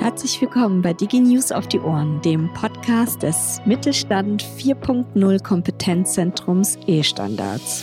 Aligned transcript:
Herzlich 0.00 0.40
willkommen 0.40 0.80
bei 0.80 0.92
DigiNews 0.92 1.50
auf 1.50 1.66
die 1.66 1.80
Ohren, 1.80 2.22
dem 2.22 2.48
Podcast 2.54 3.24
des 3.24 3.60
Mittelstand 3.66 4.44
4.0 4.44 5.42
Kompetenzzentrums 5.42 6.78
E-Standards. 6.86 7.82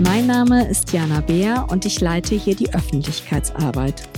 Mein 0.00 0.26
Name 0.26 0.66
ist 0.66 0.90
Jana 0.90 1.20
Beer 1.20 1.66
und 1.70 1.84
ich 1.84 2.00
leite 2.00 2.34
hier 2.34 2.56
die 2.56 2.72
Öffentlichkeitsarbeit. 2.72 4.08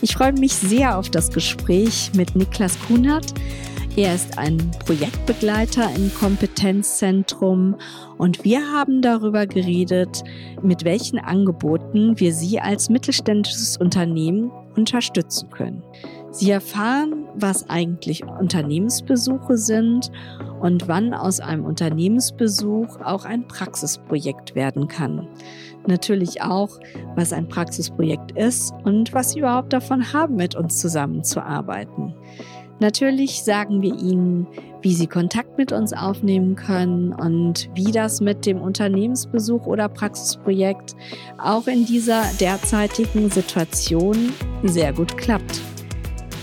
Ich 0.00 0.14
freue 0.14 0.32
mich 0.32 0.54
sehr 0.54 0.96
auf 0.96 1.10
das 1.10 1.30
Gespräch 1.30 2.12
mit 2.14 2.36
Niklas 2.36 2.78
Kunert. 2.86 3.34
Er 3.96 4.12
ist 4.12 4.38
ein 4.38 4.72
Projektbegleiter 4.84 5.88
im 5.94 6.12
Kompetenzzentrum 6.12 7.76
und 8.18 8.44
wir 8.44 8.72
haben 8.72 9.02
darüber 9.02 9.46
geredet, 9.46 10.24
mit 10.62 10.84
welchen 10.84 11.20
Angeboten 11.20 12.18
wir 12.18 12.34
Sie 12.34 12.58
als 12.58 12.88
mittelständisches 12.88 13.76
Unternehmen 13.76 14.50
unterstützen 14.74 15.48
können. 15.50 15.84
Sie 16.32 16.50
erfahren, 16.50 17.28
was 17.36 17.70
eigentlich 17.70 18.24
Unternehmensbesuche 18.24 19.56
sind 19.56 20.10
und 20.60 20.88
wann 20.88 21.14
aus 21.14 21.38
einem 21.38 21.64
Unternehmensbesuch 21.64 23.00
auch 23.00 23.24
ein 23.24 23.46
Praxisprojekt 23.46 24.56
werden 24.56 24.88
kann. 24.88 25.28
Natürlich 25.86 26.42
auch, 26.42 26.80
was 27.14 27.32
ein 27.32 27.46
Praxisprojekt 27.46 28.32
ist 28.32 28.74
und 28.82 29.12
was 29.12 29.30
Sie 29.30 29.38
überhaupt 29.38 29.72
davon 29.72 30.12
haben, 30.12 30.34
mit 30.34 30.56
uns 30.56 30.78
zusammenzuarbeiten. 30.78 32.14
Natürlich 32.80 33.42
sagen 33.42 33.82
wir 33.82 33.94
Ihnen, 33.94 34.46
wie 34.82 34.94
Sie 34.94 35.06
Kontakt 35.06 35.56
mit 35.56 35.72
uns 35.72 35.92
aufnehmen 35.92 36.56
können 36.56 37.12
und 37.12 37.70
wie 37.74 37.92
das 37.92 38.20
mit 38.20 38.44
dem 38.46 38.60
Unternehmensbesuch 38.60 39.66
oder 39.66 39.88
Praxisprojekt 39.88 40.94
auch 41.38 41.66
in 41.66 41.86
dieser 41.86 42.24
derzeitigen 42.40 43.30
Situation 43.30 44.32
sehr 44.64 44.92
gut 44.92 45.16
klappt. 45.16 45.60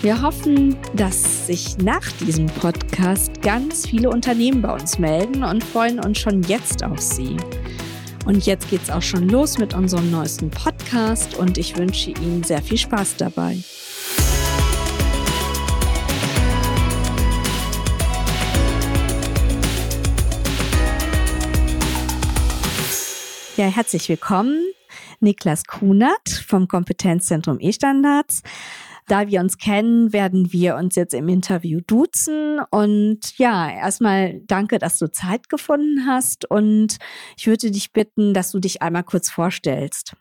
Wir 0.02 0.22
hoffen, 0.24 0.78
dass 0.96 1.46
sich 1.46 1.78
nach 1.78 2.12
diesem 2.14 2.48
Podcast 2.48 3.42
ganz 3.44 3.86
viele 3.86 4.10
Unternehmen 4.10 4.64
bei 4.64 4.74
uns 4.74 4.98
melden 4.98 5.44
und 5.44 5.64
freuen 5.64 6.00
uns 6.00 6.18
schon 6.18 6.42
jetzt 6.44 6.84
auf 6.84 7.00
Sie. 7.00 7.38
Und 8.26 8.46
jetzt 8.48 8.70
geht's 8.70 8.90
auch 8.90 9.02
schon 9.02 9.30
los 9.30 9.60
mit 9.60 9.76
unserem 9.76 10.10
neuesten 10.10 10.50
Podcast 10.50 11.38
und 11.38 11.60
ich 11.60 11.78
wünsche 11.78 12.12
Ihnen 12.12 12.44
sehr 12.44 12.64
viel 12.64 12.78
Spaß 12.78 13.18
dabei. 13.18 13.58
Ja, 23.62 23.68
herzlich 23.68 24.10
willkommen, 24.10 24.60
Niklas 25.20 25.66
Kunert 25.66 26.28
vom 26.48 26.68
Kompetenzzentrum 26.68 27.60
E-Standards. 27.60 28.42
Da 29.06 29.28
wir 29.28 29.40
uns 29.40 29.60
kennen, 29.60 30.12
werden 30.14 30.52
wir 30.52 30.78
uns 30.78 30.96
jetzt 30.96 31.14
im 31.14 31.30
Interview 31.30 31.80
duzen. 31.86 32.60
Und 32.72 33.38
ja, 33.38 33.70
erstmal 33.70 34.42
danke, 34.48 34.80
dass 34.80 34.98
du 34.98 35.12
Zeit 35.12 35.48
gefunden 35.48 36.08
hast. 36.08 36.50
Und 36.50 36.98
ich 37.38 37.46
würde 37.46 37.70
dich 37.70 37.94
bitten, 37.94 38.34
dass 38.34 38.50
du 38.50 38.58
dich 38.58 38.82
einmal 38.82 39.04
kurz 39.04 39.30
vorstellst. 39.30 40.16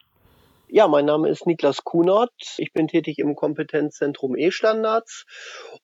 Ja, 0.73 0.87
mein 0.87 1.05
Name 1.05 1.29
ist 1.29 1.47
Niklas 1.49 1.83
Kunert. 1.83 2.31
Ich 2.57 2.73
bin 2.73 2.87
tätig 2.87 3.19
im 3.19 3.35
Kompetenzzentrum 3.35 4.37
E-Standards. 4.37 5.27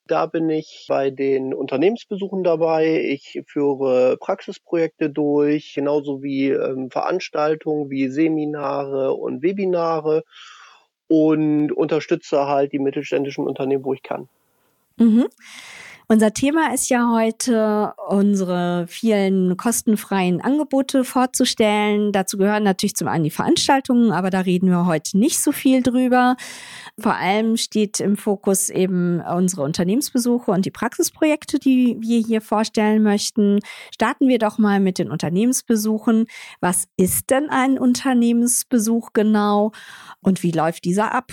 Da 0.06 0.26
bin 0.26 0.48
ich 0.48 0.86
bei 0.88 1.10
den 1.10 1.52
Unternehmensbesuchen 1.52 2.44
dabei. 2.44 3.02
Ich 3.02 3.42
führe 3.48 4.16
Praxisprojekte 4.18 5.10
durch, 5.10 5.74
genauso 5.74 6.22
wie 6.22 6.50
ähm, 6.50 6.92
Veranstaltungen 6.92 7.90
wie 7.90 8.08
Seminare 8.08 9.12
und 9.14 9.42
Webinare 9.42 10.22
und 11.08 11.72
unterstütze 11.72 12.46
halt 12.46 12.72
die 12.72 12.78
mittelständischen 12.78 13.44
Unternehmen, 13.44 13.84
wo 13.84 13.92
ich 13.92 14.04
kann. 14.04 14.28
Mhm. 14.98 15.26
Unser 16.08 16.32
Thema 16.32 16.72
ist 16.72 16.88
ja 16.88 17.10
heute, 17.12 17.92
unsere 18.06 18.86
vielen 18.86 19.56
kostenfreien 19.56 20.40
Angebote 20.40 21.02
vorzustellen. 21.02 22.12
Dazu 22.12 22.38
gehören 22.38 22.62
natürlich 22.62 22.94
zum 22.94 23.08
einen 23.08 23.24
die 23.24 23.30
Veranstaltungen, 23.30 24.12
aber 24.12 24.30
da 24.30 24.38
reden 24.38 24.70
wir 24.70 24.86
heute 24.86 25.18
nicht 25.18 25.40
so 25.40 25.50
viel 25.50 25.82
drüber. 25.82 26.36
Vor 26.96 27.16
allem 27.16 27.56
steht 27.56 27.98
im 27.98 28.16
Fokus 28.16 28.70
eben 28.70 29.20
unsere 29.20 29.62
Unternehmensbesuche 29.62 30.52
und 30.52 30.64
die 30.64 30.70
Praxisprojekte, 30.70 31.58
die 31.58 31.96
wir 31.98 32.20
hier 32.20 32.40
vorstellen 32.40 33.02
möchten. 33.02 33.58
Starten 33.92 34.28
wir 34.28 34.38
doch 34.38 34.58
mal 34.58 34.78
mit 34.78 35.00
den 35.00 35.10
Unternehmensbesuchen. 35.10 36.26
Was 36.60 36.86
ist 36.96 37.30
denn 37.30 37.50
ein 37.50 37.80
Unternehmensbesuch 37.80 39.12
genau 39.12 39.72
und 40.20 40.44
wie 40.44 40.52
läuft 40.52 40.84
dieser 40.84 41.12
ab? 41.12 41.32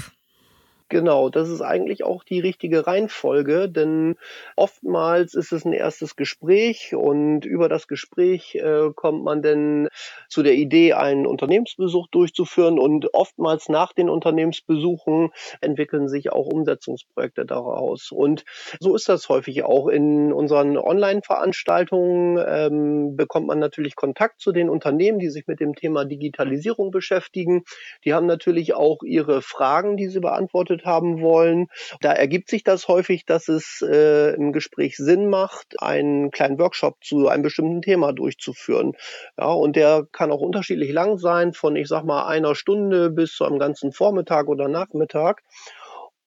Genau, 0.93 1.29
das 1.29 1.49
ist 1.49 1.61
eigentlich 1.61 2.03
auch 2.03 2.23
die 2.23 2.39
richtige 2.39 2.85
Reihenfolge, 2.85 3.67
denn 3.67 4.15
oftmals 4.55 5.33
ist 5.33 5.51
es 5.51 5.65
ein 5.65 5.73
erstes 5.73 6.15
Gespräch 6.15 6.93
und 6.93 7.45
über 7.45 7.67
das 7.67 7.87
Gespräch 7.87 8.53
äh, 8.53 8.91
kommt 8.95 9.23
man 9.23 9.41
dann 9.41 9.87
zu 10.29 10.43
der 10.43 10.53
Idee, 10.53 10.93
einen 10.93 11.25
Unternehmensbesuch 11.25 12.09
durchzuführen 12.11 12.77
und 12.77 13.11
oftmals 13.15 13.69
nach 13.69 13.93
den 13.93 14.07
Unternehmensbesuchen 14.07 15.31
entwickeln 15.61 16.09
sich 16.09 16.31
auch 16.31 16.45
Umsetzungsprojekte 16.45 17.47
daraus. 17.47 18.11
Und 18.11 18.43
so 18.79 18.93
ist 18.93 19.09
das 19.09 19.29
häufig 19.29 19.63
auch. 19.63 19.87
In 19.87 20.31
unseren 20.31 20.77
Online-Veranstaltungen 20.77 22.37
ähm, 22.47 23.15
bekommt 23.15 23.47
man 23.47 23.57
natürlich 23.57 23.95
Kontakt 23.95 24.41
zu 24.41 24.51
den 24.51 24.69
Unternehmen, 24.69 25.17
die 25.17 25.31
sich 25.31 25.47
mit 25.47 25.59
dem 25.59 25.73
Thema 25.73 26.05
Digitalisierung 26.05 26.91
beschäftigen. 26.91 27.63
Die 28.05 28.13
haben 28.13 28.27
natürlich 28.27 28.75
auch 28.75 29.01
ihre 29.01 29.41
Fragen, 29.41 29.97
die 29.97 30.09
sie 30.09 30.19
beantwortet 30.19 30.82
haben 30.85 31.21
wollen. 31.21 31.67
Da 32.01 32.11
ergibt 32.13 32.49
sich 32.49 32.63
das 32.63 32.87
häufig, 32.87 33.25
dass 33.25 33.47
es 33.47 33.81
äh, 33.81 34.35
im 34.35 34.51
Gespräch 34.53 34.97
Sinn 34.97 35.29
macht, 35.29 35.81
einen 35.81 36.31
kleinen 36.31 36.59
Workshop 36.59 37.03
zu 37.03 37.27
einem 37.27 37.43
bestimmten 37.43 37.81
Thema 37.81 38.13
durchzuführen. 38.13 38.93
Ja, 39.37 39.51
und 39.51 39.75
der 39.75 40.07
kann 40.11 40.31
auch 40.31 40.41
unterschiedlich 40.41 40.91
lang 40.91 41.17
sein, 41.17 41.53
von 41.53 41.75
ich 41.75 41.87
sag 41.87 42.03
mal 42.03 42.25
einer 42.27 42.55
Stunde 42.55 43.09
bis 43.09 43.33
zu 43.33 43.45
einem 43.45 43.59
ganzen 43.59 43.91
Vormittag 43.91 44.47
oder 44.47 44.67
Nachmittag. 44.67 45.41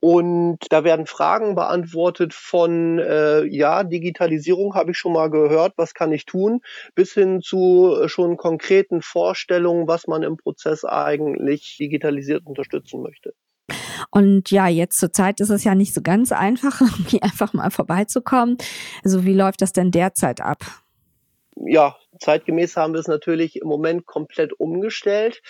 Und 0.00 0.58
da 0.70 0.84
werden 0.84 1.06
Fragen 1.06 1.54
beantwortet 1.54 2.34
von, 2.34 2.98
äh, 2.98 3.44
ja, 3.44 3.82
Digitalisierung 3.82 4.74
habe 4.74 4.90
ich 4.92 4.98
schon 4.98 5.12
mal 5.12 5.30
gehört, 5.30 5.72
was 5.76 5.94
kann 5.94 6.12
ich 6.12 6.26
tun, 6.26 6.60
bis 6.94 7.12
hin 7.14 7.40
zu 7.40 8.06
schon 8.06 8.36
konkreten 8.36 9.00
Vorstellungen, 9.02 9.88
was 9.88 10.06
man 10.06 10.22
im 10.22 10.36
Prozess 10.36 10.84
eigentlich 10.84 11.76
digitalisiert 11.80 12.46
unterstützen 12.46 13.02
möchte. 13.02 13.34
Und 14.10 14.50
ja, 14.50 14.68
jetzt 14.68 14.98
zur 14.98 15.12
Zeit 15.12 15.40
ist 15.40 15.50
es 15.50 15.64
ja 15.64 15.74
nicht 15.74 15.94
so 15.94 16.02
ganz 16.02 16.32
einfach, 16.32 16.80
irgendwie 16.80 17.22
einfach 17.22 17.52
mal 17.52 17.70
vorbeizukommen. 17.70 18.58
Also 19.04 19.24
wie 19.24 19.34
läuft 19.34 19.62
das 19.62 19.72
denn 19.72 19.90
derzeit 19.90 20.40
ab? 20.40 20.64
Ja, 21.56 21.96
zeitgemäß 22.20 22.76
haben 22.76 22.92
wir 22.92 23.00
es 23.00 23.08
natürlich 23.08 23.56
im 23.56 23.68
Moment 23.68 24.06
komplett 24.06 24.52
umgestellt. 24.58 25.40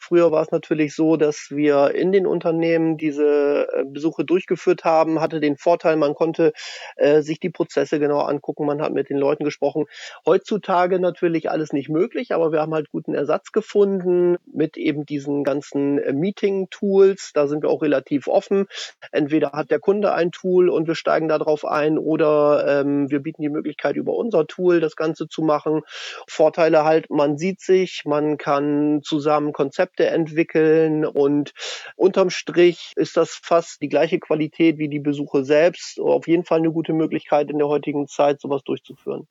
Früher 0.00 0.32
war 0.32 0.42
es 0.42 0.50
natürlich 0.50 0.94
so, 0.94 1.16
dass 1.16 1.48
wir 1.50 1.94
in 1.94 2.10
den 2.10 2.26
Unternehmen 2.26 2.96
diese 2.96 3.68
äh, 3.70 3.84
Besuche 3.84 4.24
durchgeführt 4.24 4.84
haben, 4.84 5.20
hatte 5.20 5.40
den 5.40 5.58
Vorteil, 5.58 5.96
man 5.96 6.14
konnte 6.14 6.52
äh, 6.96 7.20
sich 7.20 7.38
die 7.38 7.50
Prozesse 7.50 8.00
genau 8.00 8.20
angucken, 8.20 8.64
man 8.64 8.80
hat 8.80 8.94
mit 8.94 9.10
den 9.10 9.18
Leuten 9.18 9.44
gesprochen. 9.44 9.84
Heutzutage 10.24 10.98
natürlich 10.98 11.50
alles 11.50 11.74
nicht 11.74 11.90
möglich, 11.90 12.32
aber 12.32 12.50
wir 12.50 12.60
haben 12.60 12.72
halt 12.72 12.90
guten 12.90 13.14
Ersatz 13.14 13.52
gefunden 13.52 14.38
mit 14.50 14.78
eben 14.78 15.04
diesen 15.04 15.44
ganzen 15.44 15.98
äh, 15.98 16.14
Meeting-Tools. 16.14 17.32
Da 17.34 17.46
sind 17.46 17.62
wir 17.62 17.68
auch 17.68 17.82
relativ 17.82 18.26
offen. 18.26 18.66
Entweder 19.12 19.52
hat 19.52 19.70
der 19.70 19.80
Kunde 19.80 20.14
ein 20.14 20.32
Tool 20.32 20.70
und 20.70 20.88
wir 20.88 20.94
steigen 20.94 21.28
darauf 21.28 21.66
ein 21.66 21.98
oder 21.98 22.80
ähm, 22.80 23.10
wir 23.10 23.20
bieten 23.20 23.42
die 23.42 23.50
Möglichkeit, 23.50 23.96
über 23.96 24.14
unser 24.14 24.46
Tool 24.46 24.80
das 24.80 24.96
Ganze 24.96 25.28
zu 25.28 25.42
machen. 25.42 25.82
Vorteile 26.26 26.84
halt, 26.84 27.10
man 27.10 27.36
sieht 27.36 27.60
sich, 27.60 28.04
man 28.06 28.38
kann 28.38 29.02
zusammen 29.02 29.52
Konzepte 29.52 29.89
Konzepte 29.90 30.06
entwickeln 30.06 31.04
und 31.04 31.52
unterm 31.96 32.30
Strich 32.30 32.92
ist 32.96 33.16
das 33.16 33.40
fast 33.42 33.82
die 33.82 33.88
gleiche 33.88 34.18
Qualität 34.20 34.78
wie 34.78 34.88
die 34.88 35.00
Besuche 35.00 35.44
selbst. 35.44 35.98
Auf 36.00 36.28
jeden 36.28 36.44
Fall 36.44 36.58
eine 36.58 36.72
gute 36.72 36.92
Möglichkeit 36.92 37.50
in 37.50 37.58
der 37.58 37.68
heutigen 37.68 38.06
Zeit, 38.06 38.40
sowas 38.40 38.62
durchzuführen. 38.64 39.26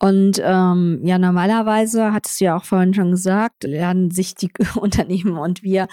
Und 0.00 0.40
ähm, 0.42 1.00
ja, 1.04 1.18
normalerweise, 1.18 2.12
hattest 2.12 2.40
du 2.40 2.46
ja 2.46 2.56
auch 2.56 2.64
vorhin 2.64 2.94
schon 2.94 3.12
gesagt, 3.12 3.64
lernen 3.64 4.10
sich 4.10 4.34
die 4.34 4.50
Unternehmen 4.74 5.38
und 5.38 5.62
wir, 5.62 5.86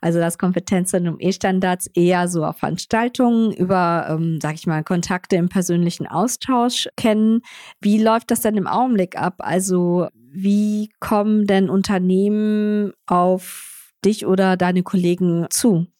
also 0.00 0.18
das 0.18 0.38
Kompetenzzentrum 0.38 1.16
E-Standards, 1.20 1.88
eher 1.94 2.28
so 2.28 2.44
auf 2.44 2.58
Veranstaltungen 2.58 3.52
über, 3.52 4.06
ähm, 4.08 4.38
sag 4.40 4.54
ich 4.54 4.66
mal, 4.66 4.82
Kontakte 4.82 5.36
im 5.36 5.48
persönlichen 5.48 6.06
Austausch 6.06 6.88
kennen. 6.96 7.42
Wie 7.80 8.02
läuft 8.02 8.30
das 8.30 8.40
denn 8.40 8.56
im 8.56 8.66
Augenblick 8.66 9.16
ab? 9.16 9.34
Also 9.38 10.08
wie 10.32 10.90
kommen 10.98 11.46
denn 11.46 11.68
Unternehmen 11.68 12.92
auf 13.06 13.92
dich 14.04 14.26
oder 14.26 14.56
deine 14.56 14.82
Kollegen 14.82 15.46
zu? 15.50 15.91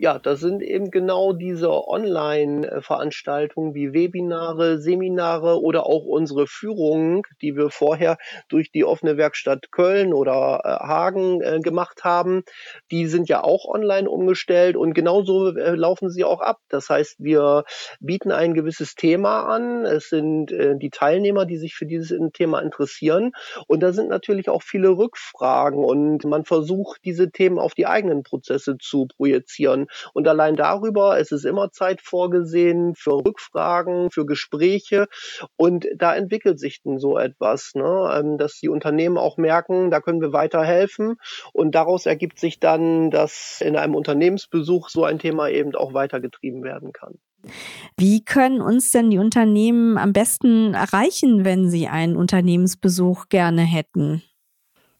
Ja, 0.00 0.20
das 0.20 0.38
sind 0.38 0.62
eben 0.62 0.92
genau 0.92 1.32
diese 1.32 1.72
Online-Veranstaltungen 1.72 3.74
wie 3.74 3.92
Webinare, 3.92 4.78
Seminare 4.78 5.60
oder 5.60 5.86
auch 5.86 6.04
unsere 6.04 6.46
Führungen, 6.46 7.22
die 7.42 7.56
wir 7.56 7.70
vorher 7.70 8.16
durch 8.48 8.70
die 8.70 8.84
offene 8.84 9.16
Werkstatt 9.16 9.72
Köln 9.72 10.14
oder 10.14 10.60
äh, 10.62 10.86
Hagen 10.86 11.42
äh, 11.42 11.58
gemacht 11.58 12.04
haben. 12.04 12.44
Die 12.92 13.06
sind 13.06 13.28
ja 13.28 13.42
auch 13.42 13.64
online 13.64 14.08
umgestellt 14.08 14.76
und 14.76 14.94
genauso 14.94 15.56
äh, 15.56 15.74
laufen 15.74 16.10
sie 16.10 16.22
auch 16.22 16.42
ab. 16.42 16.60
Das 16.68 16.88
heißt, 16.88 17.16
wir 17.18 17.64
bieten 17.98 18.30
ein 18.30 18.54
gewisses 18.54 18.94
Thema 18.94 19.52
an. 19.52 19.84
Es 19.84 20.10
sind 20.10 20.50
die 20.50 20.90
Teilnehmer, 20.90 21.44
die 21.44 21.56
sich 21.56 21.74
für 21.74 21.86
dieses 21.86 22.16
Thema 22.32 22.60
interessieren. 22.60 23.32
Und 23.66 23.80
da 23.80 23.92
sind 23.92 24.08
natürlich 24.08 24.48
auch 24.48 24.62
viele 24.62 24.90
Rückfragen 24.90 25.84
und 25.84 26.24
man 26.24 26.44
versucht, 26.44 27.00
diese 27.04 27.32
Themen 27.32 27.58
auf 27.58 27.74
die 27.74 27.86
eigenen 27.86 28.22
Prozesse 28.22 28.78
zu 28.78 29.06
projizieren. 29.06 29.87
Und 30.14 30.28
allein 30.28 30.56
darüber, 30.56 31.18
es 31.18 31.32
ist 31.32 31.44
immer 31.44 31.70
Zeit 31.70 32.00
vorgesehen 32.00 32.94
für 32.94 33.24
Rückfragen, 33.24 34.10
für 34.10 34.26
Gespräche. 34.26 35.06
Und 35.56 35.86
da 35.96 36.14
entwickelt 36.14 36.58
sich 36.58 36.80
dann 36.82 36.98
so 36.98 37.18
etwas, 37.18 37.72
ne? 37.74 38.10
Ähm, 38.18 38.38
dass 38.38 38.58
die 38.60 38.68
Unternehmen 38.68 39.18
auch 39.18 39.36
merken, 39.36 39.90
da 39.90 40.00
können 40.00 40.20
wir 40.20 40.32
weiterhelfen. 40.32 41.16
Und 41.52 41.74
daraus 41.74 42.06
ergibt 42.06 42.38
sich 42.38 42.60
dann, 42.60 43.10
dass 43.10 43.60
in 43.60 43.76
einem 43.76 43.94
Unternehmensbesuch 43.94 44.88
so 44.88 45.04
ein 45.04 45.18
Thema 45.18 45.48
eben 45.48 45.74
auch 45.74 45.94
weitergetrieben 45.94 46.62
werden 46.62 46.92
kann. 46.92 47.14
Wie 47.96 48.24
können 48.24 48.60
uns 48.60 48.90
denn 48.90 49.10
die 49.10 49.18
Unternehmen 49.18 49.96
am 49.96 50.12
besten 50.12 50.74
erreichen, 50.74 51.44
wenn 51.44 51.70
sie 51.70 51.88
einen 51.88 52.16
Unternehmensbesuch 52.16 53.28
gerne 53.28 53.62
hätten? 53.62 54.22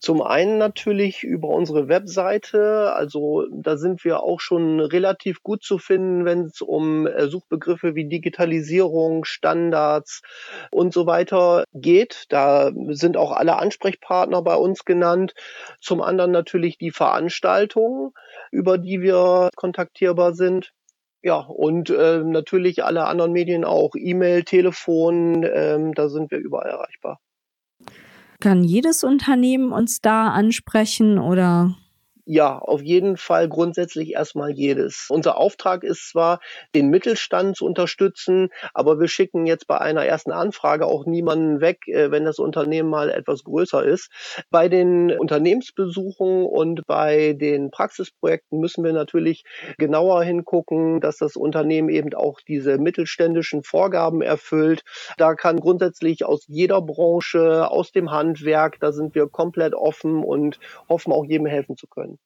Zum 0.00 0.22
einen 0.22 0.58
natürlich 0.58 1.24
über 1.24 1.48
unsere 1.48 1.88
Webseite. 1.88 2.92
Also 2.94 3.46
da 3.50 3.76
sind 3.76 4.04
wir 4.04 4.22
auch 4.22 4.38
schon 4.38 4.78
relativ 4.78 5.42
gut 5.42 5.64
zu 5.64 5.78
finden, 5.78 6.24
wenn 6.24 6.44
es 6.44 6.60
um 6.60 7.06
äh, 7.08 7.26
Suchbegriffe 7.28 7.96
wie 7.96 8.08
Digitalisierung, 8.08 9.24
Standards 9.24 10.22
und 10.70 10.92
so 10.92 11.06
weiter 11.06 11.64
geht. 11.74 12.26
Da 12.28 12.70
sind 12.90 13.16
auch 13.16 13.32
alle 13.32 13.56
Ansprechpartner 13.58 14.40
bei 14.42 14.54
uns 14.54 14.84
genannt. 14.84 15.34
Zum 15.80 16.00
anderen 16.00 16.30
natürlich 16.30 16.78
die 16.78 16.92
Veranstaltungen, 16.92 18.12
über 18.52 18.78
die 18.78 19.00
wir 19.00 19.50
kontaktierbar 19.56 20.32
sind. 20.34 20.72
Ja, 21.22 21.38
und 21.40 21.90
äh, 21.90 22.18
natürlich 22.18 22.84
alle 22.84 23.06
anderen 23.06 23.32
Medien 23.32 23.64
auch. 23.64 23.96
E-Mail, 23.96 24.44
Telefon, 24.44 25.42
äh, 25.42 25.90
da 25.94 26.08
sind 26.08 26.30
wir 26.30 26.38
überall 26.38 26.70
erreichbar. 26.70 27.18
Kann 28.40 28.62
jedes 28.62 29.02
Unternehmen 29.02 29.72
uns 29.72 30.00
da 30.00 30.28
ansprechen 30.28 31.18
oder? 31.18 31.74
Ja, 32.30 32.58
auf 32.58 32.82
jeden 32.82 33.16
Fall 33.16 33.48
grundsätzlich 33.48 34.12
erstmal 34.12 34.50
jedes. 34.50 35.06
Unser 35.08 35.38
Auftrag 35.38 35.82
ist 35.82 36.10
zwar, 36.10 36.40
den 36.74 36.90
Mittelstand 36.90 37.56
zu 37.56 37.64
unterstützen, 37.64 38.50
aber 38.74 39.00
wir 39.00 39.08
schicken 39.08 39.46
jetzt 39.46 39.66
bei 39.66 39.78
einer 39.80 40.04
ersten 40.04 40.32
Anfrage 40.32 40.84
auch 40.84 41.06
niemanden 41.06 41.62
weg, 41.62 41.88
äh, 41.88 42.10
wenn 42.10 42.26
das 42.26 42.38
Unternehmen 42.38 42.90
mal 42.90 43.08
etwas 43.08 43.44
größer 43.44 43.82
ist. 43.82 44.10
Bei 44.50 44.68
den 44.68 45.10
Unternehmensbesuchen 45.10 46.44
und 46.44 46.86
bei 46.86 47.32
den 47.32 47.70
Praxisprojekten 47.70 48.60
müssen 48.60 48.84
wir 48.84 48.92
natürlich 48.92 49.44
genauer 49.78 50.22
hingucken, 50.22 51.00
dass 51.00 51.16
das 51.16 51.34
Unternehmen 51.34 51.88
eben 51.88 52.12
auch 52.12 52.40
diese 52.46 52.76
mittelständischen 52.76 53.62
Vorgaben 53.62 54.20
erfüllt. 54.20 54.82
Da 55.16 55.34
kann 55.34 55.60
grundsätzlich 55.60 56.26
aus 56.26 56.44
jeder 56.46 56.82
Branche, 56.82 57.70
aus 57.70 57.90
dem 57.90 58.10
Handwerk, 58.10 58.78
da 58.80 58.92
sind 58.92 59.14
wir 59.14 59.28
komplett 59.28 59.74
offen 59.74 60.22
und 60.22 60.58
hoffen 60.90 61.10
auch 61.14 61.24
jedem 61.24 61.46
helfen 61.46 61.78
zu 61.78 61.86
können. 61.86 62.17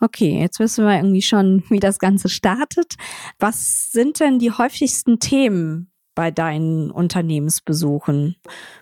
Okay, 0.00 0.38
jetzt 0.40 0.58
wissen 0.58 0.84
wir 0.84 0.96
irgendwie 0.96 1.22
schon, 1.22 1.64
wie 1.70 1.80
das 1.80 1.98
Ganze 1.98 2.28
startet. 2.28 2.94
Was 3.38 3.90
sind 3.90 4.20
denn 4.20 4.38
die 4.38 4.50
häufigsten 4.52 5.18
Themen 5.18 5.90
bei 6.14 6.30
deinen 6.30 6.90
Unternehmensbesuchen? 6.90 8.36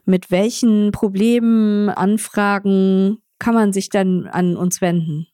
Mit 0.05 0.31
welchen 0.31 0.93
Problemen, 0.93 1.89
Anfragen 1.89 3.19
kann 3.39 3.55
man 3.55 3.73
sich 3.73 3.89
denn 3.89 4.29
an 4.29 4.57
uns 4.57 4.81
wenden? 4.81 5.27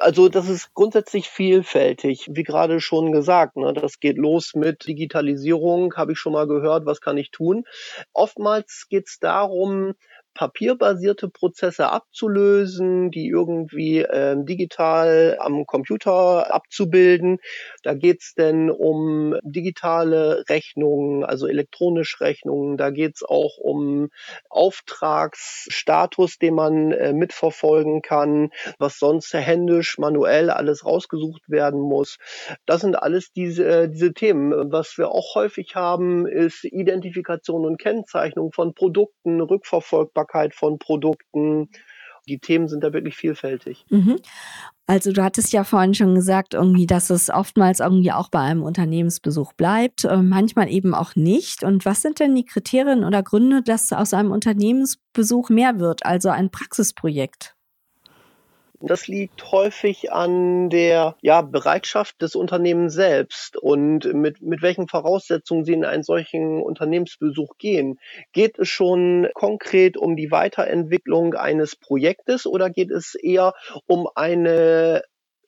Also 0.00 0.28
das 0.28 0.48
ist 0.48 0.74
grundsätzlich 0.74 1.28
vielfältig, 1.28 2.28
wie 2.32 2.42
gerade 2.42 2.80
schon 2.80 3.12
gesagt. 3.12 3.56
Ne, 3.56 3.72
das 3.72 4.00
geht 4.00 4.16
los 4.16 4.54
mit 4.54 4.86
Digitalisierung, 4.88 5.94
habe 5.94 6.12
ich 6.12 6.18
schon 6.18 6.32
mal 6.32 6.48
gehört, 6.48 6.86
was 6.86 7.00
kann 7.00 7.16
ich 7.16 7.30
tun. 7.30 7.64
Oftmals 8.12 8.86
geht 8.88 9.06
es 9.06 9.18
darum, 9.20 9.94
papierbasierte 10.36 11.30
Prozesse 11.30 11.90
abzulösen, 11.90 13.10
die 13.10 13.26
irgendwie 13.26 14.00
äh, 14.00 14.36
digital 14.38 15.38
am 15.40 15.64
Computer 15.64 16.54
abzubilden. 16.54 17.38
Da 17.82 17.94
geht's 17.94 18.34
denn 18.34 18.70
um 18.70 19.34
digitale 19.42 20.44
Rechnungen, 20.48 21.24
also 21.24 21.46
elektronisch 21.46 22.20
Rechnungen. 22.20 22.76
Da 22.76 22.90
geht's 22.90 23.22
auch 23.24 23.56
um 23.56 24.10
Auftragsstatus, 24.50 26.38
den 26.38 26.54
man 26.54 26.92
äh, 26.92 27.14
mitverfolgen 27.14 28.02
kann, 28.02 28.50
was 28.78 28.98
sonst 28.98 29.32
händisch, 29.32 29.96
manuell 29.96 30.50
alles 30.50 30.84
rausgesucht 30.84 31.48
werden 31.48 31.80
muss. 31.80 32.18
Das 32.66 32.82
sind 32.82 32.94
alles 32.94 33.32
diese, 33.32 33.64
äh, 33.64 33.88
diese 33.88 34.12
Themen. 34.12 34.70
Was 34.70 34.98
wir 34.98 35.10
auch 35.10 35.34
häufig 35.34 35.74
haben, 35.74 36.26
ist 36.26 36.64
Identifikation 36.64 37.64
und 37.64 37.78
Kennzeichnung 37.78 38.52
von 38.52 38.74
Produkten, 38.74 39.40
Rückverfolgbarkeit 39.40 40.25
Verfügbarkeit 40.26 40.54
von 40.54 40.78
Produkten. 40.78 41.68
Die 42.28 42.38
Themen 42.38 42.66
sind 42.66 42.82
da 42.82 42.92
wirklich 42.92 43.14
vielfältig. 43.14 43.84
Mhm. 43.88 44.16
Also 44.88 45.12
du 45.12 45.22
hattest 45.22 45.52
ja 45.52 45.62
vorhin 45.62 45.94
schon 45.94 46.14
gesagt, 46.14 46.54
irgendwie, 46.54 46.86
dass 46.86 47.10
es 47.10 47.30
oftmals 47.30 47.80
irgendwie 47.80 48.10
auch 48.12 48.28
bei 48.28 48.40
einem 48.40 48.62
Unternehmensbesuch 48.62 49.52
bleibt, 49.52 50.04
äh, 50.04 50.16
manchmal 50.16 50.68
eben 50.70 50.92
auch 50.94 51.14
nicht. 51.14 51.62
Und 51.62 51.84
was 51.84 52.02
sind 52.02 52.18
denn 52.18 52.34
die 52.34 52.44
Kriterien 52.44 53.04
oder 53.04 53.22
Gründe, 53.22 53.62
dass 53.62 53.92
aus 53.92 54.12
einem 54.12 54.32
Unternehmensbesuch 54.32 55.50
mehr 55.50 55.78
wird, 55.78 56.04
also 56.04 56.30
ein 56.30 56.50
Praxisprojekt? 56.50 57.55
Das 58.80 59.08
liegt 59.08 59.52
häufig 59.52 60.12
an 60.12 60.70
der 60.70 61.16
ja, 61.22 61.42
Bereitschaft 61.42 62.20
des 62.20 62.34
Unternehmens 62.36 62.94
selbst 62.94 63.56
und 63.56 64.12
mit, 64.12 64.42
mit 64.42 64.62
welchen 64.62 64.88
Voraussetzungen 64.88 65.64
sie 65.64 65.72
in 65.72 65.84
einen 65.84 66.02
solchen 66.02 66.62
Unternehmensbesuch 66.62 67.56
gehen. 67.58 67.98
Geht 68.32 68.58
es 68.58 68.68
schon 68.68 69.28
konkret 69.34 69.96
um 69.96 70.16
die 70.16 70.30
Weiterentwicklung 70.30 71.34
eines 71.34 71.76
Projektes 71.76 72.46
oder 72.46 72.70
geht 72.70 72.90
es 72.90 73.14
eher 73.14 73.54
um 73.86 74.08
eine 74.14 75.02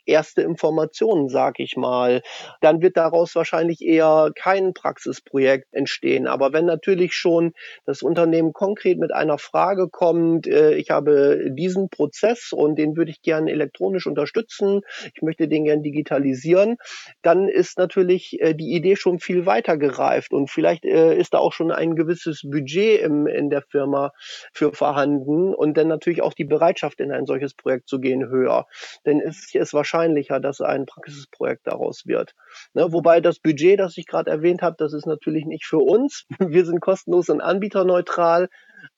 erste 0.09 0.43
Informationen, 0.43 1.29
sag 1.29 1.61
ich 1.61 1.77
mal. 1.77 2.23
Dann 2.61 2.83
wird 2.83 2.97
daraus 2.97 3.35
wahrscheinlich 3.35 3.83
eher 3.83 4.31
kein 4.35 4.75
Praxisprojekt 4.75 5.73
entstehen. 5.73 6.27
Aber 6.27 6.53
wenn 6.53 6.65
natürlich 6.65 7.15
schon 7.15 7.53
das 7.85 8.03
Unternehmen 8.03 8.53
konkret 8.53 8.99
mit 8.99 9.13
einer 9.13 9.39
Frage 9.39 9.89
kommt, 9.89 10.47
äh, 10.47 10.75
ich 10.75 10.91
habe 10.91 11.51
diesen 11.51 11.89
Prozess 11.91 12.53
und 12.53 12.77
den 12.79 12.97
würde 12.97 13.11
ich 13.11 13.23
gerne 13.23 13.51
elektronisch 13.51 14.07
unterstützen, 14.07 14.81
ich 15.15 15.23
möchte 15.23 15.49
den 15.49 15.65
gerne 15.65 15.83
digitalisieren, 15.83 16.77
dann 17.23 17.49
ist 17.49 17.79
natürlich 17.79 18.41
äh, 18.41 18.55
die 18.55 18.73
Idee 18.73 18.97
schon 18.97 19.19
viel 19.19 19.47
weiter 19.47 19.77
gereift 19.77 20.33
und 20.33 20.51
vielleicht 20.51 20.85
äh, 20.85 21.17
ist 21.17 21.35
da 21.35 21.39
auch 21.39 21.53
schon 21.53 21.71
ein 21.71 21.95
gewisses 21.95 22.43
Budget 22.43 23.01
in 23.01 23.51
der 23.51 23.63
Firma 23.63 24.13
für 24.53 24.73
vorhanden 24.73 25.55
und 25.55 25.77
dann 25.77 25.89
natürlich 25.89 26.23
auch 26.23 26.35
die 26.35 26.45
Bereitschaft 26.45 27.01
in 27.01 27.13
ein 27.13 27.27
solches 27.27 27.55
Projekt 27.55 27.89
zu 27.89 28.01
gehen 28.01 28.29
höher. 28.29 28.67
Denn 29.05 29.21
es 29.21 29.55
ist 29.55 29.75
wahrscheinlich 29.75 29.98
wahrscheinlicher, 29.99 30.41
dass 30.41 30.61
ein 30.61 30.87
Praxisprojekt 30.87 31.67
daraus 31.67 32.07
wird. 32.07 32.35
Ne, 32.75 32.93
wobei 32.93 33.21
das 33.21 33.39
Budget, 33.41 33.81
das 33.81 33.97
ich 33.97 34.07
gerade 34.07 34.31
erwähnt 34.31 34.63
habe, 34.63 34.77
das 34.79 34.93
ist 34.93 35.07
natürlich 35.07 35.45
nicht 35.45 35.67
für 35.67 35.79
uns. 35.79 36.25
Wir 36.39 36.65
sind 36.65 36.81
kostenlos 36.81 37.29
und 37.29 37.41
anbieterneutral. 37.41 38.49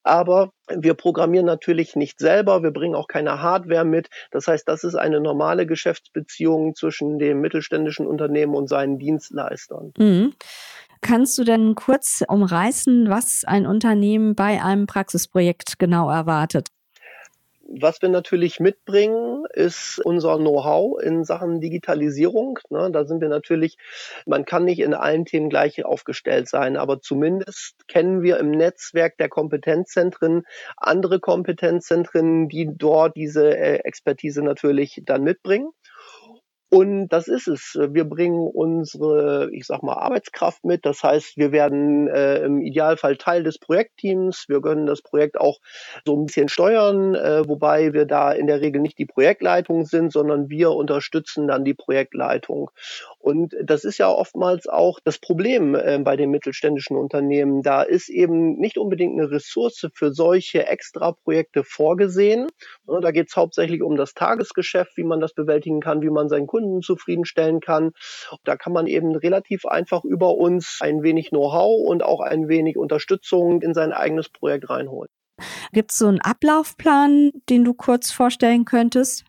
Aber 0.03 0.53
wir 0.69 0.93
programmieren 0.93 1.47
natürlich 1.47 1.97
nicht 1.97 2.19
selber, 2.19 2.63
wir 2.63 2.71
bringen 2.71 2.95
auch 2.95 3.07
keine 3.07 3.41
Hardware 3.41 3.87
mit. 3.87 4.09
Das 4.31 4.47
heißt, 4.47 4.69
das 4.69 4.85
ist 4.85 4.95
eine 4.95 5.21
normale 5.21 5.67
Geschäftsbeziehung 5.67 6.75
zwischen 6.75 7.19
dem 7.19 7.41
mittelständischen 7.41 8.07
Unternehmen 8.07 8.55
und 8.55 8.69
seinen 8.69 8.99
Dienstleistern. 8.99 9.93
Mhm. 9.97 10.35
Kannst 11.01 11.39
du 11.39 11.45
denn 11.45 11.75
kurz 11.75 12.23
umreißen, 12.29 13.09
was 13.09 13.45
ein 13.47 13.67
Unternehmen 13.67 14.35
bei 14.35 14.63
einem 14.63 14.87
Praxisprojekt 14.87 15.79
genau 15.79 16.11
erwartet? 16.11 16.69
Was 17.73 18.03
wir 18.03 18.09
natürlich 18.09 18.59
mitbringen, 18.59 19.45
ist 19.53 20.01
unser 20.05 20.39
Know-how 20.39 21.01
in 21.01 21.23
Sachen 21.23 21.61
Digitalisierung. 21.61 22.59
Ne, 22.69 22.91
da 22.91 23.05
sind 23.05 23.21
wir 23.21 23.29
natürlich, 23.29 23.79
man 24.27 24.45
kann 24.45 24.65
nicht 24.65 24.81
in 24.81 24.93
allen 24.93 25.25
Themen 25.25 25.51
gleich 25.51 25.85
aufgestellt 25.85 26.49
sein, 26.49 26.77
aber 26.77 27.01
zumindest 27.01 27.87
kennen 27.87 28.23
wir 28.23 28.39
im 28.39 28.51
Netzwerk 28.51 29.19
der 29.19 29.29
Kompetenzzentren 29.29 30.43
andere 30.77 31.21
Kompetenzzentren, 31.21 32.49
die 32.49 32.69
dort 32.77 33.15
diese 33.15 33.57
äh, 33.57 33.77
Expertise 33.85 34.43
natürlich 34.43 35.03
dann 35.05 35.23
mitbringen. 35.23 35.71
Und 36.73 37.09
das 37.09 37.27
ist 37.27 37.49
es. 37.49 37.77
Wir 37.77 38.05
bringen 38.05 38.47
unsere, 38.47 39.51
ich 39.53 39.67
sag 39.67 39.83
mal, 39.83 39.95
Arbeitskraft 39.95 40.65
mit. 40.65 40.87
Das 40.87 41.03
heißt, 41.03 41.37
wir 41.37 41.51
werden 41.51 42.07
äh, 42.07 42.45
im 42.45 42.61
Idealfall 42.63 43.17
Teil 43.17 43.43
des 43.43 43.59
Projektteams. 43.59 44.45
Wir 44.47 44.61
können 44.61 44.87
das 44.87 45.03
Projekt 45.03 45.41
auch 45.41 45.59
so 46.07 46.17
ein 46.17 46.27
bisschen 46.27 46.49
steuern, 46.49 47.17
äh, 47.17 47.49
wobei 47.49 47.93
wir 47.93 48.07
da 48.07 48.31
in 48.31 48.47
der 48.47 48.61
Regel 48.61 48.81
nicht 48.81 48.99
die 48.99 49.07
Projektleitung 49.07 49.85
sind, 49.85 50.13
sondern 50.13 50.49
wir 50.49 50.71
unterstützen 50.71 51.49
dann 51.49 51.65
die 51.65 51.75
Projektleitung. 51.75 52.71
Und 53.21 53.55
das 53.63 53.85
ist 53.85 53.99
ja 53.99 54.09
oftmals 54.09 54.67
auch 54.67 54.99
das 55.05 55.19
Problem 55.19 55.75
äh, 55.75 55.99
bei 55.99 56.17
den 56.17 56.31
mittelständischen 56.31 56.97
Unternehmen. 56.97 57.61
Da 57.61 57.83
ist 57.83 58.09
eben 58.09 58.57
nicht 58.57 58.79
unbedingt 58.79 59.21
eine 59.21 59.31
Ressource 59.31 59.87
für 59.93 60.11
solche 60.11 60.67
Extra-Projekte 60.67 61.63
vorgesehen. 61.63 62.47
Da 62.87 63.11
geht 63.11 63.29
es 63.29 63.37
hauptsächlich 63.37 63.83
um 63.83 63.97
das 63.97 64.15
Tagesgeschäft, 64.15 64.97
wie 64.97 65.05
man 65.05 65.21
das 65.21 65.35
bewältigen 65.35 65.81
kann, 65.81 66.01
wie 66.01 66.09
man 66.09 66.31
seinen 66.31 66.47
Kunden 66.47 66.81
zufriedenstellen 66.81 67.61
kann. 67.61 67.93
Da 68.45 68.57
kann 68.57 68.73
man 68.73 68.87
eben 68.87 69.15
relativ 69.15 69.67
einfach 69.67 70.03
über 70.05 70.35
uns 70.37 70.79
ein 70.81 71.03
wenig 71.03 71.29
Know-how 71.29 71.87
und 71.87 72.03
auch 72.03 72.21
ein 72.21 72.49
wenig 72.49 72.79
Unterstützung 72.79 73.61
in 73.61 73.75
sein 73.75 73.93
eigenes 73.93 74.31
Projekt 74.31 74.71
reinholen. 74.71 75.11
Gibt 75.73 75.93
es 75.93 75.99
so 75.99 76.07
einen 76.07 76.21
Ablaufplan, 76.21 77.33
den 77.51 77.65
du 77.65 77.75
kurz 77.75 78.13
vorstellen 78.13 78.65
könntest? 78.65 79.25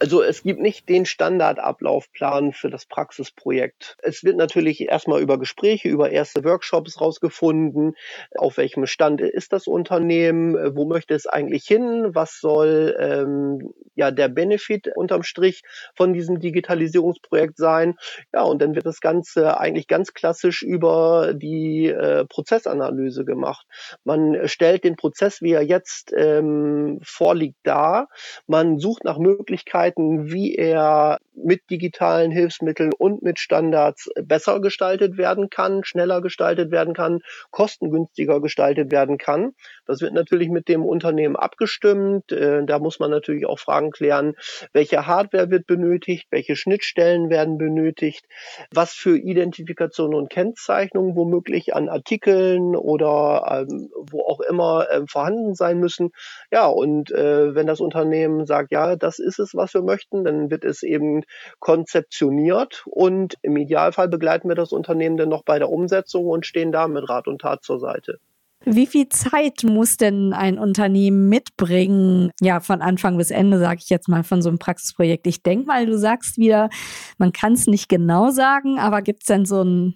Also 0.00 0.22
es 0.22 0.42
gibt 0.42 0.60
nicht 0.60 0.88
den 0.88 1.04
Standardablaufplan 1.04 2.52
für 2.52 2.70
das 2.70 2.86
Praxisprojekt. 2.86 3.98
Es 4.02 4.24
wird 4.24 4.38
natürlich 4.38 4.88
erstmal 4.88 5.20
über 5.20 5.38
Gespräche, 5.38 5.90
über 5.90 6.10
erste 6.10 6.42
Workshops 6.42 7.02
rausgefunden, 7.02 7.94
auf 8.34 8.56
welchem 8.56 8.86
Stand 8.86 9.20
ist 9.20 9.52
das 9.52 9.66
Unternehmen, 9.66 10.74
wo 10.74 10.86
möchte 10.86 11.14
es 11.14 11.26
eigentlich 11.26 11.66
hin, 11.66 12.14
was 12.14 12.40
soll 12.40 12.96
ähm, 12.98 13.74
ja 13.94 14.10
der 14.10 14.28
Benefit 14.28 14.90
unterm 14.96 15.22
Strich 15.22 15.62
von 15.94 16.14
diesem 16.14 16.40
Digitalisierungsprojekt 16.40 17.58
sein. 17.58 17.96
Ja, 18.32 18.44
und 18.44 18.62
dann 18.62 18.74
wird 18.74 18.86
das 18.86 19.02
Ganze 19.02 19.60
eigentlich 19.60 19.86
ganz 19.86 20.14
klassisch 20.14 20.62
über 20.62 21.34
die 21.34 21.88
äh, 21.88 22.24
Prozessanalyse 22.24 23.26
gemacht. 23.26 23.66
Man 24.04 24.48
stellt 24.48 24.84
den 24.84 24.96
Prozess, 24.96 25.42
wie 25.42 25.52
er 25.52 25.62
jetzt 25.62 26.14
ähm, 26.16 27.00
vorliegt, 27.02 27.58
dar. 27.64 28.08
Man 28.46 28.78
sucht 28.78 29.04
nach 29.04 29.18
Möglichkeiten, 29.18 29.89
Möglichkeiten, 29.96 30.32
wie 30.32 30.54
er 30.54 31.18
mit 31.44 31.70
digitalen 31.70 32.30
Hilfsmitteln 32.30 32.92
und 32.96 33.22
mit 33.22 33.38
Standards 33.38 34.08
besser 34.22 34.60
gestaltet 34.60 35.18
werden 35.18 35.50
kann, 35.50 35.84
schneller 35.84 36.20
gestaltet 36.20 36.70
werden 36.70 36.94
kann, 36.94 37.20
kostengünstiger 37.50 38.40
gestaltet 38.40 38.90
werden 38.90 39.18
kann. 39.18 39.52
Das 39.86 40.00
wird 40.00 40.14
natürlich 40.14 40.48
mit 40.48 40.68
dem 40.68 40.84
Unternehmen 40.84 41.36
abgestimmt. 41.36 42.32
Äh, 42.32 42.64
da 42.64 42.78
muss 42.78 43.00
man 43.00 43.10
natürlich 43.10 43.46
auch 43.46 43.58
Fragen 43.58 43.90
klären, 43.90 44.34
welche 44.72 45.06
Hardware 45.06 45.50
wird 45.50 45.66
benötigt, 45.66 46.26
welche 46.30 46.56
Schnittstellen 46.56 47.30
werden 47.30 47.58
benötigt, 47.58 48.26
was 48.72 48.92
für 48.92 49.16
Identifikation 49.16 50.14
und 50.14 50.30
Kennzeichnung 50.30 51.16
womöglich 51.16 51.74
an 51.74 51.88
Artikeln 51.88 52.76
oder 52.76 53.66
ähm, 53.68 53.90
wo 54.10 54.22
auch 54.22 54.40
immer 54.40 54.86
äh, 54.90 55.02
vorhanden 55.06 55.54
sein 55.54 55.78
müssen. 55.78 56.10
Ja, 56.50 56.66
und 56.66 57.10
äh, 57.10 57.54
wenn 57.54 57.66
das 57.66 57.80
Unternehmen 57.80 58.46
sagt, 58.46 58.72
ja, 58.72 58.96
das 58.96 59.18
ist 59.18 59.38
es, 59.38 59.54
was 59.54 59.74
wir 59.74 59.82
möchten, 59.82 60.24
dann 60.24 60.50
wird 60.50 60.64
es 60.64 60.82
eben 60.82 61.22
konzeptioniert 61.58 62.84
und 62.86 63.36
im 63.42 63.56
Idealfall 63.56 64.08
begleiten 64.08 64.48
wir 64.48 64.56
das 64.56 64.72
Unternehmen 64.72 65.16
dann 65.16 65.28
noch 65.28 65.44
bei 65.44 65.58
der 65.58 65.70
Umsetzung 65.70 66.26
und 66.26 66.46
stehen 66.46 66.72
da 66.72 66.88
mit 66.88 67.08
Rat 67.08 67.28
und 67.28 67.40
Tat 67.40 67.62
zur 67.62 67.78
Seite. 67.78 68.18
Wie 68.66 68.86
viel 68.86 69.08
Zeit 69.08 69.64
muss 69.64 69.96
denn 69.96 70.34
ein 70.34 70.58
Unternehmen 70.58 71.30
mitbringen? 71.30 72.30
Ja, 72.42 72.60
von 72.60 72.82
Anfang 72.82 73.16
bis 73.16 73.30
Ende, 73.30 73.58
sage 73.58 73.80
ich 73.82 73.88
jetzt 73.88 74.06
mal, 74.06 74.22
von 74.22 74.42
so 74.42 74.50
einem 74.50 74.58
Praxisprojekt. 74.58 75.26
Ich 75.26 75.42
denke 75.42 75.66
mal, 75.66 75.86
du 75.86 75.96
sagst 75.96 76.36
wieder, 76.36 76.68
man 77.16 77.32
kann 77.32 77.54
es 77.54 77.66
nicht 77.66 77.88
genau 77.88 78.30
sagen, 78.30 78.78
aber 78.78 79.00
gibt 79.00 79.22
es 79.22 79.28
denn 79.28 79.46
so, 79.46 79.62
ein, 79.62 79.94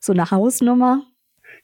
so 0.00 0.12
eine 0.12 0.30
Hausnummer? 0.30 1.02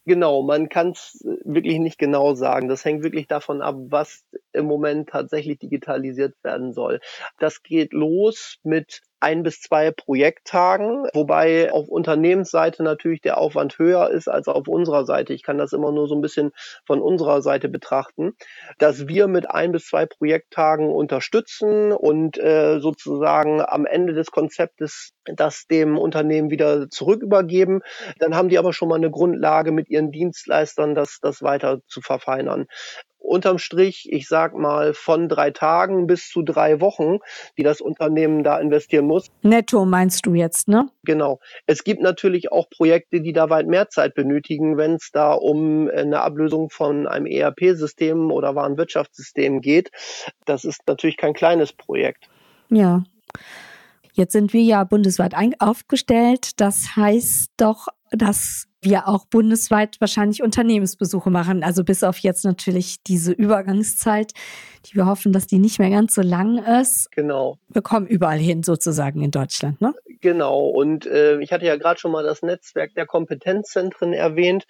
Genau, 0.04 0.42
man 0.42 0.68
kann 0.68 0.90
es 0.90 1.20
wirklich 1.44 1.78
nicht 1.78 1.96
genau 1.96 2.34
sagen. 2.34 2.68
Das 2.68 2.84
hängt 2.84 3.02
wirklich 3.02 3.28
davon 3.28 3.62
ab, 3.62 3.76
was 3.88 4.24
im 4.52 4.66
Moment 4.66 5.10
tatsächlich 5.10 5.58
digitalisiert 5.58 6.34
werden 6.42 6.72
soll. 6.72 7.00
Das 7.38 7.62
geht 7.62 7.92
los 7.92 8.58
mit 8.62 9.02
ein 9.22 9.44
bis 9.44 9.60
zwei 9.60 9.92
Projekttagen, 9.92 11.06
wobei 11.14 11.72
auf 11.72 11.88
Unternehmensseite 11.88 12.82
natürlich 12.82 13.20
der 13.20 13.38
Aufwand 13.38 13.78
höher 13.78 14.10
ist 14.10 14.26
als 14.26 14.48
auf 14.48 14.66
unserer 14.66 15.06
Seite. 15.06 15.32
Ich 15.32 15.44
kann 15.44 15.58
das 15.58 15.72
immer 15.72 15.92
nur 15.92 16.08
so 16.08 16.16
ein 16.16 16.20
bisschen 16.20 16.50
von 16.84 17.00
unserer 17.00 17.40
Seite 17.40 17.68
betrachten, 17.68 18.32
dass 18.78 19.06
wir 19.06 19.28
mit 19.28 19.48
ein 19.48 19.70
bis 19.70 19.86
zwei 19.86 20.06
Projekttagen 20.06 20.90
unterstützen 20.90 21.92
und 21.92 22.36
äh, 22.38 22.80
sozusagen 22.80 23.62
am 23.62 23.86
Ende 23.86 24.12
des 24.12 24.32
Konzeptes 24.32 25.12
das 25.24 25.66
dem 25.68 25.98
Unternehmen 25.98 26.50
wieder 26.50 26.90
zurückübergeben. 26.90 27.82
Dann 28.18 28.34
haben 28.34 28.48
die 28.48 28.58
aber 28.58 28.72
schon 28.72 28.88
mal 28.88 28.96
eine 28.96 29.12
Grundlage 29.12 29.70
mit 29.70 29.88
ihren 29.88 30.10
Dienstleistern, 30.10 30.96
das, 30.96 31.20
das 31.22 31.42
weiter 31.42 31.78
zu 31.86 32.00
verfeinern 32.00 32.66
unterm 33.22 33.58
Strich, 33.58 34.08
ich 34.10 34.28
sag 34.28 34.54
mal, 34.54 34.94
von 34.94 35.28
drei 35.28 35.50
Tagen 35.50 36.06
bis 36.06 36.28
zu 36.28 36.42
drei 36.42 36.80
Wochen, 36.80 37.18
die 37.56 37.62
das 37.62 37.80
Unternehmen 37.80 38.42
da 38.42 38.58
investieren 38.58 39.06
muss. 39.06 39.28
Netto 39.42 39.84
meinst 39.84 40.26
du 40.26 40.34
jetzt, 40.34 40.68
ne? 40.68 40.88
Genau. 41.04 41.40
Es 41.66 41.84
gibt 41.84 42.02
natürlich 42.02 42.52
auch 42.52 42.68
Projekte, 42.68 43.20
die 43.20 43.32
da 43.32 43.50
weit 43.50 43.66
mehr 43.66 43.88
Zeit 43.88 44.14
benötigen, 44.14 44.76
wenn 44.76 44.94
es 44.94 45.10
da 45.12 45.32
um 45.32 45.88
eine 45.88 46.20
Ablösung 46.20 46.70
von 46.70 47.06
einem 47.06 47.26
ERP-System 47.26 48.30
oder 48.30 48.54
Warenwirtschaftssystem 48.54 49.60
geht. 49.60 49.90
Das 50.44 50.64
ist 50.64 50.80
natürlich 50.86 51.16
kein 51.16 51.34
kleines 51.34 51.72
Projekt. 51.72 52.28
Ja. 52.68 53.04
Jetzt 54.14 54.32
sind 54.32 54.52
wir 54.52 54.62
ja 54.62 54.84
bundesweit 54.84 55.34
aufgestellt. 55.58 56.60
Das 56.60 56.96
heißt 56.96 57.52
doch, 57.56 57.88
dass 58.10 58.66
wir 58.82 59.08
auch 59.08 59.26
bundesweit 59.26 60.00
wahrscheinlich 60.00 60.42
Unternehmensbesuche 60.42 61.30
machen. 61.30 61.62
Also 61.62 61.84
bis 61.84 62.02
auf 62.02 62.18
jetzt 62.18 62.44
natürlich 62.44 63.02
diese 63.02 63.32
Übergangszeit, 63.32 64.32
die 64.86 64.96
wir 64.96 65.06
hoffen, 65.06 65.32
dass 65.32 65.46
die 65.46 65.58
nicht 65.58 65.78
mehr 65.78 65.90
ganz 65.90 66.14
so 66.14 66.22
lang 66.22 66.58
ist. 66.58 67.10
Genau. 67.12 67.58
Wir 67.68 67.82
kommen 67.82 68.06
überall 68.06 68.38
hin 68.38 68.62
sozusagen 68.62 69.22
in 69.22 69.30
Deutschland, 69.30 69.80
ne? 69.80 69.94
Genau. 70.20 70.66
Und 70.66 71.06
äh, 71.06 71.40
ich 71.40 71.52
hatte 71.52 71.66
ja 71.66 71.76
gerade 71.76 71.98
schon 71.98 72.12
mal 72.12 72.24
das 72.24 72.42
Netzwerk 72.42 72.94
der 72.94 73.06
Kompetenzzentren 73.06 74.12
erwähnt. 74.12 74.66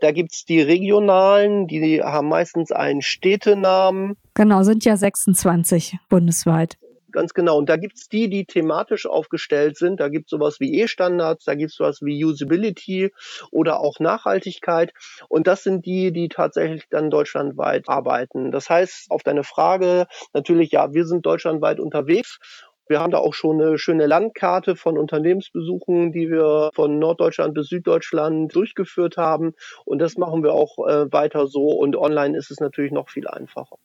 Da 0.00 0.12
gibt's 0.12 0.44
die 0.44 0.60
regionalen, 0.60 1.66
die 1.66 2.02
haben 2.02 2.28
meistens 2.28 2.72
einen 2.72 3.02
Städtenamen. 3.02 4.16
Genau, 4.34 4.62
sind 4.62 4.84
ja 4.84 4.96
26 4.96 5.98
bundesweit. 6.08 6.76
Ganz 7.16 7.32
genau. 7.32 7.56
Und 7.56 7.70
da 7.70 7.78
gibt's 7.78 8.10
die, 8.10 8.28
die 8.28 8.44
thematisch 8.44 9.06
aufgestellt 9.06 9.78
sind. 9.78 10.00
Da 10.00 10.10
gibt's 10.10 10.28
sowas 10.28 10.60
wie 10.60 10.82
E-Standards, 10.82 11.46
da 11.46 11.54
gibt's 11.54 11.76
sowas 11.76 12.02
wie 12.02 12.22
Usability 12.22 13.10
oder 13.50 13.80
auch 13.80 14.00
Nachhaltigkeit. 14.00 14.92
Und 15.30 15.46
das 15.46 15.62
sind 15.62 15.86
die, 15.86 16.12
die 16.12 16.28
tatsächlich 16.28 16.90
dann 16.90 17.08
deutschlandweit 17.08 17.88
arbeiten. 17.88 18.52
Das 18.52 18.68
heißt, 18.68 19.10
auf 19.10 19.22
deine 19.22 19.44
Frage, 19.44 20.08
natürlich, 20.34 20.72
ja, 20.72 20.92
wir 20.92 21.06
sind 21.06 21.24
deutschlandweit 21.24 21.80
unterwegs. 21.80 22.38
Wir 22.86 23.00
haben 23.00 23.12
da 23.12 23.18
auch 23.18 23.32
schon 23.32 23.62
eine 23.62 23.78
schöne 23.78 24.04
Landkarte 24.04 24.76
von 24.76 24.98
Unternehmensbesuchen, 24.98 26.12
die 26.12 26.28
wir 26.28 26.68
von 26.74 26.98
Norddeutschland 26.98 27.54
bis 27.54 27.68
Süddeutschland 27.68 28.54
durchgeführt 28.54 29.16
haben. 29.16 29.54
Und 29.86 30.00
das 30.00 30.18
machen 30.18 30.42
wir 30.42 30.52
auch 30.52 30.86
äh, 30.86 31.10
weiter 31.10 31.46
so. 31.46 31.68
Und 31.68 31.96
online 31.96 32.36
ist 32.36 32.50
es 32.50 32.60
natürlich 32.60 32.92
noch 32.92 33.08
viel 33.08 33.26
einfacher. 33.26 33.78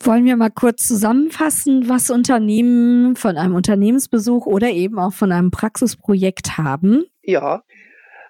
Wollen 0.00 0.24
wir 0.24 0.36
mal 0.36 0.50
kurz 0.50 0.86
zusammenfassen, 0.86 1.88
was 1.88 2.10
Unternehmen 2.10 3.16
von 3.16 3.36
einem 3.36 3.56
Unternehmensbesuch 3.56 4.46
oder 4.46 4.70
eben 4.70 4.98
auch 4.98 5.12
von 5.12 5.32
einem 5.32 5.50
Praxisprojekt 5.50 6.56
haben? 6.56 7.04
Ja, 7.22 7.62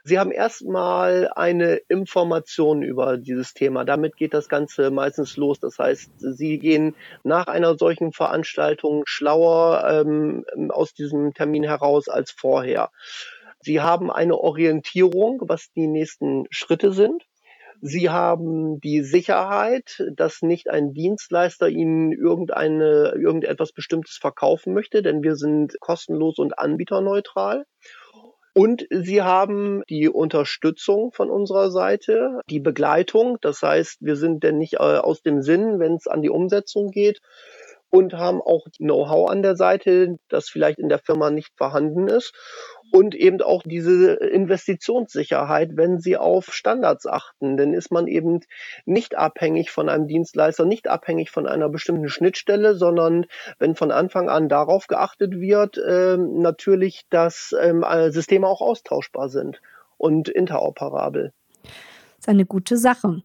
Sie 0.09 0.19
haben 0.19 0.33
erstmal 0.33 1.29
eine 1.37 1.75
Information 1.89 2.83
über 2.83 3.19
dieses 3.19 3.53
Thema. 3.53 3.85
Damit 3.85 4.17
geht 4.17 4.33
das 4.33 4.49
Ganze 4.49 4.91
meistens 4.91 5.37
los. 5.37 5.61
Das 5.61 5.79
heißt, 5.79 6.11
Sie 6.17 6.59
gehen 6.59 6.97
nach 7.25 7.47
einer 7.47 7.77
solchen 7.77 8.13
Veranstaltung 8.13 9.03
schlauer 9.05 9.85
ähm, 9.87 10.47
aus 10.71 10.95
diesem 10.95 11.35
Termin 11.35 11.65
heraus 11.65 12.09
als 12.09 12.31
vorher. 12.31 12.91
Sie 13.61 13.83
haben 13.83 14.11
eine 14.11 14.39
Orientierung, 14.39 15.43
was 15.43 15.71
die 15.73 15.87
nächsten 15.87 16.47
Schritte 16.49 16.93
sind. 16.93 17.25
Sie 17.81 18.11
haben 18.11 18.81
die 18.81 19.03
Sicherheit, 19.03 20.05
dass 20.15 20.43
nicht 20.43 20.69
ein 20.69 20.93
Dienstleister 20.95 21.69
Ihnen 21.69 22.13
irgendeine, 22.13 23.15
irgendetwas 23.17 23.73
Bestimmtes 23.73 24.17
verkaufen 24.17 24.75
möchte, 24.75 25.03
denn 25.03 25.23
wir 25.23 25.37
sind 25.37 25.79
kostenlos 25.81 26.39
und 26.39 26.59
anbieterneutral. 26.59 27.65
Und 28.55 28.87
Sie 28.91 29.23
haben 29.23 29.85
die 29.89 30.09
Unterstützung 30.09 31.13
von 31.13 31.31
unserer 31.31 31.71
Seite, 31.71 32.41
die 32.51 32.59
Begleitung. 32.59 33.39
Das 33.41 33.63
heißt, 33.63 33.99
wir 34.01 34.17
sind 34.17 34.43
denn 34.43 34.59
nicht 34.59 34.75
äh, 34.75 34.79
aus 34.79 35.23
dem 35.23 35.43
Sinn, 35.43 35.79
wenn 35.79 35.95
es 35.95 36.09
an 36.09 36.23
die 36.23 36.31
Umsetzung 36.31 36.91
geht. 36.91 37.21
Und 37.91 38.15
haben 38.15 38.41
auch 38.41 38.67
Know-how 38.79 39.31
an 39.31 39.43
der 39.43 39.57
Seite, 39.57 40.19
das 40.29 40.49
vielleicht 40.49 40.79
in 40.79 40.89
der 40.89 40.99
Firma 40.99 41.31
nicht 41.31 41.53
vorhanden 41.57 42.09
ist 42.09 42.35
und 42.91 43.15
eben 43.15 43.41
auch 43.43 43.63
diese 43.65 44.15
Investitionssicherheit, 44.15 45.71
wenn 45.75 45.99
sie 45.99 46.17
auf 46.17 46.53
Standards 46.53 47.07
achten. 47.07 47.57
Dann 47.57 47.75
ist 47.75 47.91
man 47.91 48.07
eben 48.07 48.41
nicht 48.87 49.17
abhängig 49.17 49.71
von 49.71 49.89
einem 49.89 50.07
Dienstleister, 50.07 50.65
nicht 50.65 50.89
abhängig 50.89 51.31
von 51.31 51.47
einer 51.47 51.69
bestimmten 51.69 52.09
Schnittstelle, 52.09 52.75
sondern 52.75 53.27
wenn 53.59 53.75
von 53.75 53.91
Anfang 53.91 54.29
an 54.29 54.49
darauf 54.49 54.87
geachtet 54.87 55.41
wird, 55.41 55.79
äh, 55.79 56.17
natürlich, 56.17 57.03
dass 57.11 57.55
ähm, 57.61 57.85
Systeme 58.09 58.47
auch 58.47 58.61
austauschbar 58.61 59.29
sind 59.29 59.61
und 59.97 60.29
interoperabel. 60.29 61.33
Das 61.63 61.73
ist 62.21 62.29
eine 62.29 62.47
gute 62.47 62.77
Sache. 62.77 63.23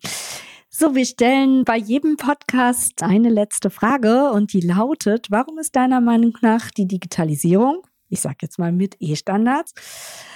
So, 0.76 0.96
wir 0.96 1.06
stellen 1.06 1.66
bei 1.66 1.78
jedem 1.78 2.18
Podcast 2.18 3.04
eine 3.04 3.30
letzte 3.30 3.70
Frage 3.70 4.32
und 4.32 4.54
die 4.54 4.60
lautet, 4.62 5.28
warum 5.30 5.60
ist 5.60 5.76
deiner 5.76 6.02
Meinung 6.02 6.36
nach 6.42 6.72
die 6.72 6.88
Digitalisierung 6.88 7.84
ich 8.14 8.22
sage 8.22 8.38
jetzt 8.42 8.60
mal 8.60 8.72
mit 8.72 8.96
E-Standards, 9.00 9.74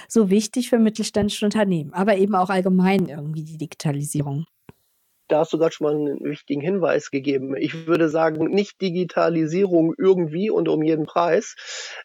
so 0.08 0.30
wichtig 0.30 0.68
für 0.68 0.78
mittelständische 0.78 1.44
Unternehmen, 1.44 1.94
aber 1.94 2.16
eben 2.16 2.34
auch 2.34 2.50
allgemein 2.50 3.06
irgendwie 3.06 3.44
die 3.44 3.56
Digitalisierung 3.56 4.46
da 5.28 5.40
hast 5.40 5.52
du 5.52 5.58
gerade 5.58 5.72
schon 5.72 5.86
mal 5.86 5.94
einen 5.94 6.24
wichtigen 6.24 6.60
Hinweis 6.60 7.10
gegeben. 7.10 7.54
Ich 7.56 7.86
würde 7.86 8.08
sagen, 8.08 8.46
nicht 8.48 8.80
Digitalisierung 8.80 9.94
irgendwie 9.96 10.50
und 10.50 10.68
um 10.68 10.82
jeden 10.82 11.06
Preis, 11.06 11.54